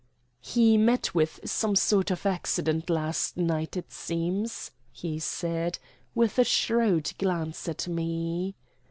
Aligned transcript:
"He 0.39 0.77
met 0.77 1.13
with 1.13 1.39
some 1.45 1.75
sort 1.75 2.09
of 2.09 2.25
accident 2.25 2.89
last 2.89 3.37
night, 3.37 3.77
it 3.77 3.91
seems," 3.91 4.71
he 4.91 5.19
said, 5.19 5.77
with 6.15 6.39
a 6.39 6.43
shrewd 6.43 7.13
glance 7.19 7.67
at 7.69 7.87
me. 7.87 8.55